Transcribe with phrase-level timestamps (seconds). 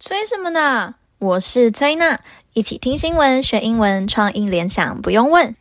[0.00, 0.96] 催什么呢？
[1.18, 2.20] 我是崔娜，
[2.52, 5.54] 一起听新闻学英文，创意联想不用问。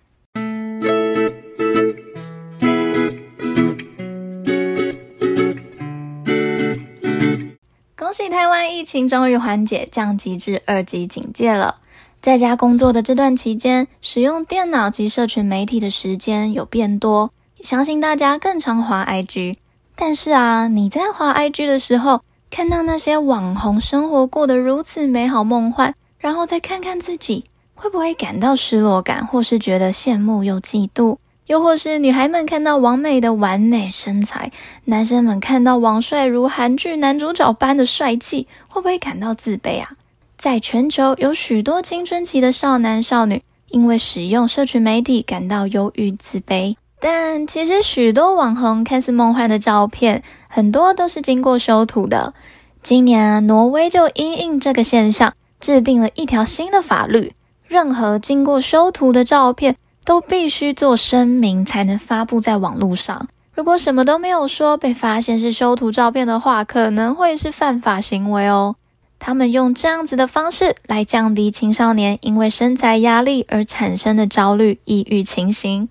[7.96, 11.77] 恭喜台湾疫情终于缓解，降级至二级警戒了。
[12.20, 17.31] 在家工作的这段期间，使用电脑及社群媒体的时间有变多，
[17.61, 19.57] 相信大家更常滑 IG。
[19.95, 22.21] 但是啊，你在滑 IG 的时候，
[22.55, 31.17] 看到那些网红生活过得如此美好梦幻，然后再看看自己，会不会感到失落感，或是觉得羡慕又嫉妒？
[31.47, 34.52] 又或是女孩们看到王美的完美身材，
[34.85, 39.89] 男生们看到网帅如韩剧男主角般的帅气，会不会感到自卑啊？
[40.38, 46.75] 在全球有许多青春期的少男少女，因为使用社群媒体感到忧郁自卑。
[47.05, 52.34] 但其实许多网红看似梦幻的照片，很多都是经过修图的。
[52.81, 57.34] 今年，挪威就因应这个现象，制定了一条新的法律：
[57.67, 63.28] 任何经过修图的照片都必须做声明才能发布在网络上。
[63.53, 68.78] 如果什么都没有说，被发现是修图照片的话，可能会是犯法行为哦。
[69.19, 75.89] 他们用这样子的方式来降低青少年因为身材压力而产生的焦虑、抑郁情形。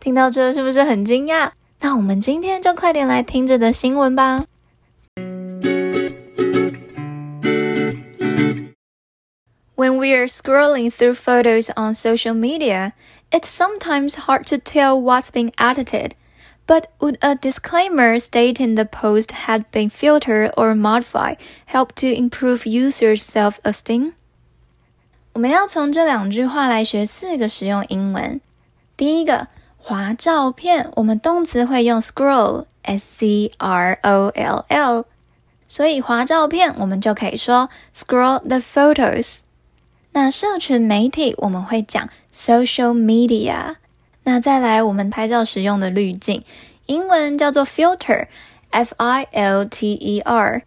[0.00, 1.52] 听到这是不是很惊讶？
[1.80, 4.44] 那我们今天就快点来听这则新闻吧。
[9.76, 12.92] When we are scrolling through photos on social media,
[13.30, 16.12] it's sometimes hard to tell what's being edited.
[16.66, 22.66] But would a disclaimer stating the post had been filtered or modified help to improve
[22.66, 24.12] users' self-esteem?
[25.32, 28.40] 我们要从这两句话来学四个实用英文。
[28.96, 29.48] 第一个。
[29.81, 35.05] 滑照片，我们动词会用 scroll，s c r o l l，
[35.67, 39.39] 所以滑照片我们就可以说 scroll the photos。
[40.11, 43.75] 那社群媒体我们会讲 social media。
[44.23, 46.43] 那再来，我们拍照使用的滤镜，
[46.85, 50.63] 英文叫做 filter，f i l t e r。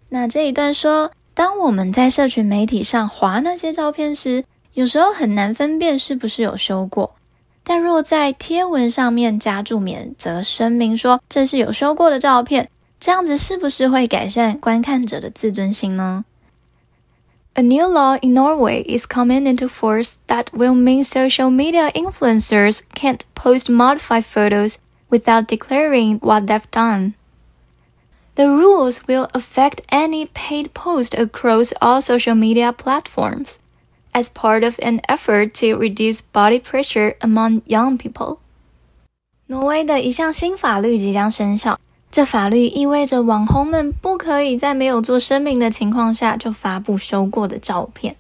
[0.08, 7.14] 那这一段说，当我们在社群媒体上滑那些照片时，有时候很难分辨是不是有修过。
[7.62, 16.24] 但若在贴文上面加注免责声明说这是有修过的照片，这样子是不是会改善观看者的自尊心呢
[17.57, 22.81] ？A new law in Norway is coming into force that will mean social media influencers
[22.95, 24.79] can't post modified photos
[25.09, 27.13] without declaring what they've done.
[28.35, 33.59] The rules will affect any paid post across all social media platforms
[34.13, 38.39] as part of an effort to reduce body pressure among young people.
[39.47, 41.77] 挪威的一项新法律即将生效。
[42.10, 48.16] 这法律意味着网红们不可以在没有做声明的情况下就发布修过的照片。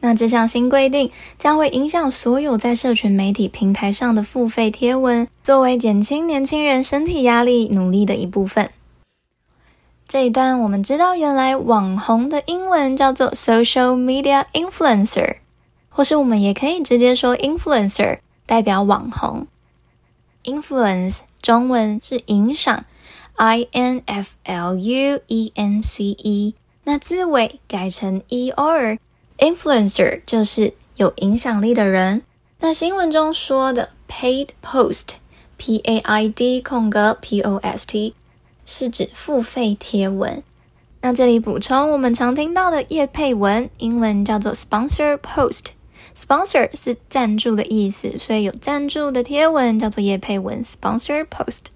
[0.00, 8.70] 那这项新规定将会影响所有在社群媒体平台上的付费贴文，作为减轻年轻人身体压力努力的一部分。
[10.06, 15.36] 这一段我们知道，原来网红的英文叫做 social media influencer，
[15.90, 19.46] 或是我们也可以直接说 influencer，代表网红。
[20.44, 22.84] influence 中文是影响。
[23.38, 32.22] I N F L U E N C E，那字尾改成 E R，influencer 就是有影响力的人。
[32.58, 38.14] 那新闻中说的 paid post，P A I D 空格 P O S T，
[38.66, 40.42] 是指付费贴文。
[41.02, 45.66] 那这里补充，我们常听到的叶配文，英文叫做 sponsor post。
[46.16, 51.66] sponsor 是赞助的意思，所以有赞助的贴文叫做叶配文 sponsor post。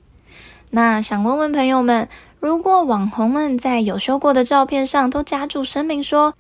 [0.75, 2.09] 那想问问朋友们，
[2.41, 6.33] 如果网红们在有修过的照片上都加注声明说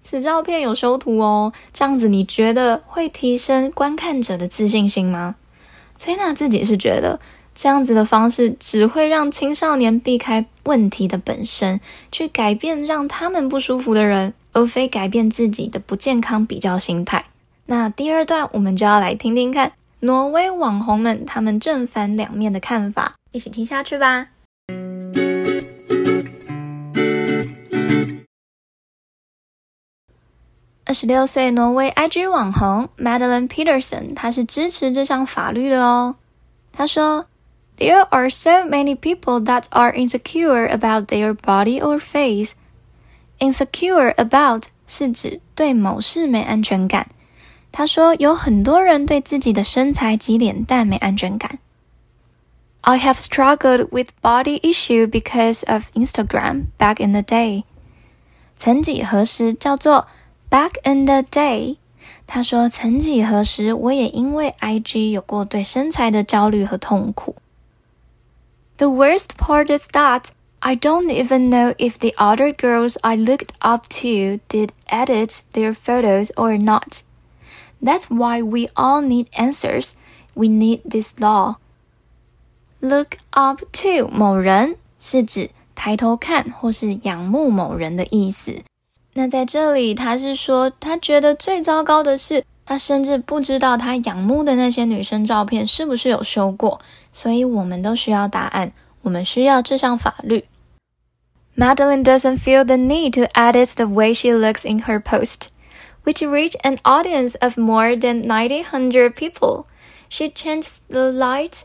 [0.00, 5.34] 此照片有修图哦，这样子你觉得会提升观看者的自信心吗？
[5.98, 7.18] 崔娜自己是觉得
[7.52, 11.80] 这样子的方式只会让青少年避开问题的本身，
[12.12, 17.24] 去改变让他们不舒服的人，而非改变自己的不健康比较心态。
[17.66, 23.16] 那第二段我们就要来听听看挪威网红们他们正反两面的看法。
[23.32, 24.28] 一起听下去吧。
[30.84, 36.16] 二十六岁挪威 IG 网红 Madeline Peterson，他是支持这项法律的哦。
[36.72, 37.26] 他说
[37.76, 42.54] There are so many people that are insecure about their body or face.
[43.38, 47.06] Insecure about 是指对某事没安全感。
[47.70, 51.60] 他说有很多人对自己的身材及脸蛋没安全感。
[52.81, 57.63] I have struggled with body issue because of Instagram back in the day.
[58.55, 60.07] 曾几何时叫做
[60.49, 61.77] back in the day。
[62.27, 67.35] 他说曾几何时我也因为 IG 有过对身材的焦虑和痛苦。
[68.77, 70.25] The worst part is that
[70.59, 75.73] I don't even know if the other girls I looked up to did edit their
[75.73, 77.03] photos or not.
[77.81, 79.95] That's why we all need answers.
[80.33, 81.57] We need this law.
[82.80, 88.62] Look up to 某人是指抬头看或是仰慕某人的意思。
[89.12, 96.80] 那在这里，他是说他觉得最糟糕的是，他甚至不知道他仰慕的那些女生照片是不是有修过。
[97.12, 98.72] 所以我们都需要答案，
[99.02, 100.44] 我们需要这项法律。
[101.56, 105.48] Madeline doesn't feel the need to edit the way she looks in her post,
[106.04, 109.64] which reach an audience of more than 900 people.
[110.08, 111.64] She changed the light,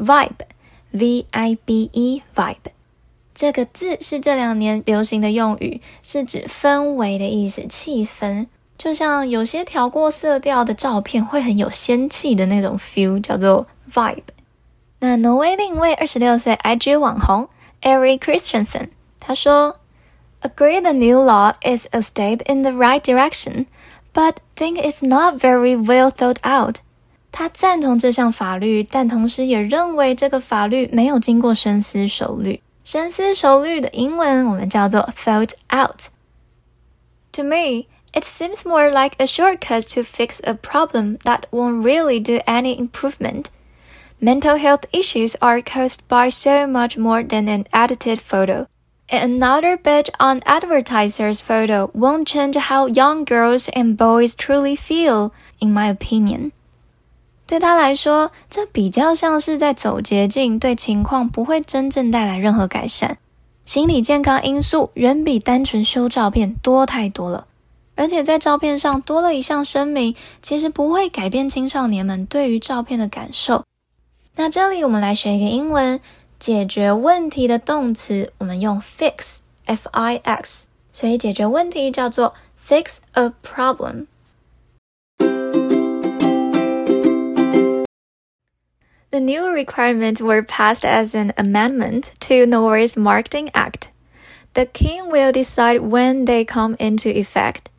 [0.00, 2.56] ，vibe，V-I-B-E，vibe。
[3.34, 8.48] 这个字是这两年流行的用语，是指氛围的意思，气氛。
[8.76, 13.66] 就像有些调过色调的照片会很有仙气的那种 feel，叫做。
[13.92, 14.22] Vibe。
[15.00, 17.48] 那挪威另一位二十六岁 IG 网红
[17.82, 19.80] Eric Christensen，他说
[20.42, 23.66] ：“Agree the new law is a step in the right direction,
[24.14, 26.76] but think it's not very well thought out。”
[27.31, 32.61] 他赞同这项法律，但同时也认为这个法律没有经过深思熟虑。
[32.83, 41.83] 深思熟虑的英文我们叫做 thought out。To me, it seems more like a shortcut to fix a problem that won't
[41.83, 43.45] really do any improvement.
[44.21, 48.67] Mental health issues are caused by so much more than an edited photo.
[49.09, 55.33] And another bet on advertisers' photo won't change how young girls and boys truly feel,
[55.59, 56.53] in my opinion.
[57.50, 63.18] 对他来说，这比较像是在走捷径，对情况不会真正带来任何改善。
[63.64, 67.48] 心理健康因素远比单纯修照片多太多了，
[67.96, 73.64] 而且在照片上多了一项声明，其实不会改变青少年们对于照片的感受。
[74.36, 76.00] 那这里我们来学一个英文
[76.38, 82.32] 解决问题的动词，我们用 fix，f-i-x，所以解决问题叫做
[82.64, 84.06] fix a problem。
[89.11, 93.89] The new requirements were passed as an amendment to Norway's Marketing Act.
[94.53, 97.69] The king will decide when they come into effect.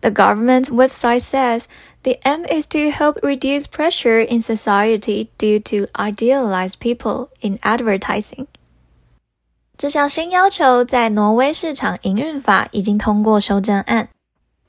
[0.00, 1.66] The government website says
[2.02, 8.46] The aim is to help reduce pressure in society due to idealized people in advertising。
[9.76, 14.08] 这项新要求在挪威市场营运法已经通过修正案，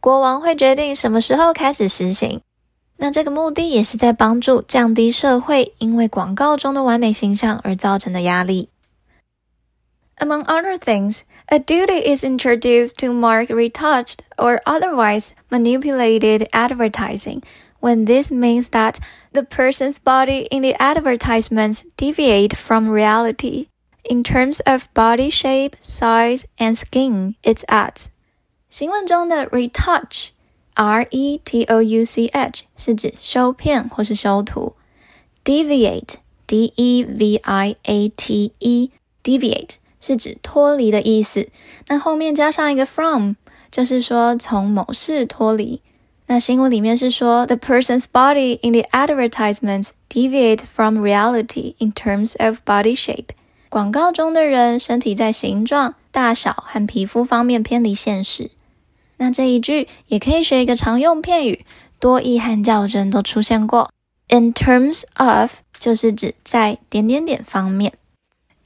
[0.02, 2.42] 国王会决定什么时候开始实行。
[2.98, 8.70] 那这个目的也是在帮助降低社会因为广告中的完美形象而造成的压力。
[10.18, 17.42] Among other things, a duty is introduced to mark retouched or otherwise manipulated advertising
[17.80, 19.00] when this means that
[19.34, 23.68] the person's body in the advertisements deviate from reality
[24.04, 28.12] in terms of body shape, size, and skin its ads.
[28.70, 30.30] 新闻中的 retouch,
[30.76, 34.76] R-E-T-O-U-C-H 是指修片或是修图，
[35.44, 36.16] deviate,
[36.48, 37.42] D-E-V-I-A-T-E,
[39.24, 41.50] deviate 是指脱离的意思，
[41.88, 43.34] 那后面加上一个 from，
[43.70, 45.82] 就是说从某事脱离。
[46.28, 53.32] 那新闻里面是说，the person's body in the advertisements deviate from reality in terms of body shape。
[53.68, 58.52] 广告中的人身体在形状、大小和皮肤方面偏离现实。
[59.19, 61.65] 那这一句也可以学一个常用片语，
[61.99, 63.91] 多义和较真都出现过。
[64.29, 67.93] In terms of 就是指在点点点方面。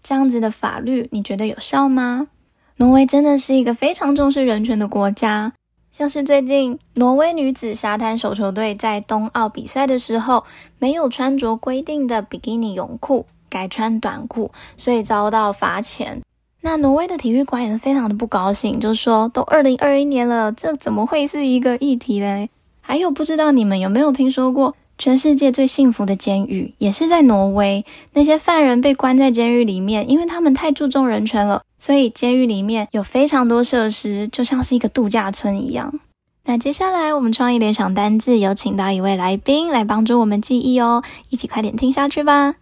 [0.03, 2.29] 这样子的法律，你觉得有效吗？
[2.77, 5.53] 挪威真的是一个非常重视人权的国家。
[5.93, 10.45] 像是最近，挪威女子沙滩手球队在冬奥比赛的时候，
[10.79, 16.23] 没有穿着规定的比基尼泳裤，改穿短裤，所以遭到罚钱。
[16.63, 22.51] 那挪威的体育官员非常的不高兴，就说：“都二零二一年了，这怎么会是一个议题嘞？”
[22.83, 27.85] 还有，不知道你们有没有听说过，全世界最幸福的监狱也是在挪威。
[28.13, 35.99] 那些犯人被关在监狱里面，因为他们太注重人权了，所以监狱里面有非常多设施，就像是一个度假村一样。
[36.45, 42.57] 那接下来我们创意联想单字，有请到一位来宾来帮助我们记忆哦，一起快点听下去吧。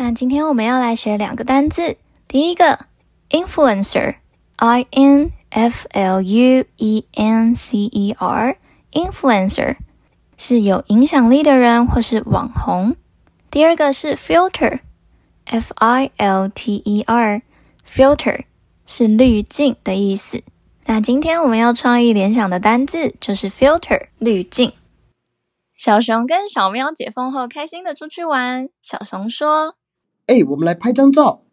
[0.00, 1.96] 那今天我们要来学两个单字，
[2.28, 2.86] 第一个
[3.30, 9.76] influencer，i n f l u e n c e r，influencer
[10.36, 12.94] 是有影响力的人或是网红。
[13.50, 18.44] 第二个是 filter，f i l t e r，filter
[18.86, 20.44] 是滤镜的意思。
[20.84, 24.72] 那今天我们要创意联想的单字就是 filter 滤镜。
[25.76, 28.68] 小熊跟小喵解封后，开心的出去玩。
[28.80, 29.74] 小熊说。
[30.28, 31.46] 哎、欸，我们来拍张照。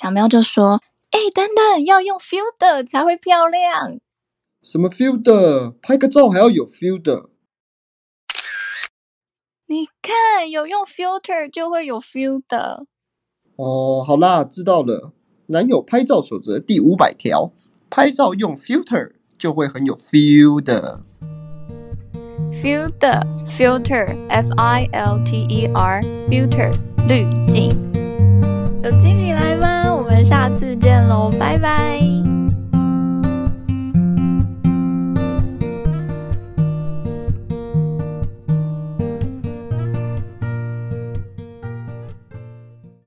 [0.00, 0.80] 小喵就说
[1.10, 4.00] ：“哎、欸，等等，要用 filter 才会漂亮。”
[4.62, 5.76] 什么 filter？
[5.80, 7.28] 拍个照还要有 filter？
[9.68, 12.86] 你看，有用 filter 就会有 filter。
[13.54, 15.12] 哦，好啦，知道了。
[15.46, 17.52] 男友拍照守则第五百条：
[17.88, 21.04] 拍照用 filter 就会很有 feel 的。
[22.50, 26.72] filter，filter，f i l t e r，filter，
[27.06, 27.85] 滤镜。
[28.86, 29.92] 有惊喜来吗？
[29.92, 32.15] 我们下次见喽，拜拜。